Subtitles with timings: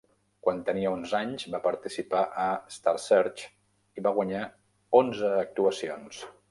[0.45, 2.47] Quan tenia onze anys va participar a
[2.79, 3.47] "Star Search"
[4.01, 4.45] i va guanyar
[5.03, 6.29] onze actuacions.